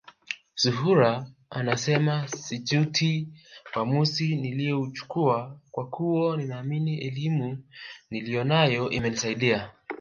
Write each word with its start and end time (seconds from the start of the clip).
Zuhura 0.55 1.27
anasema 1.49 2.27
sijutii 2.27 3.27
uamuzi 3.75 4.35
niliouchukua 4.35 5.59
kwa 5.71 5.89
kuwa 5.89 6.37
ninaamini 6.37 6.97
elimu 7.01 7.63
niliyonayo 8.09 8.89
imenisaidia 8.89 9.69